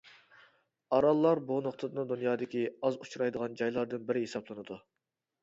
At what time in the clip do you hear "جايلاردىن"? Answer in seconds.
3.61-4.09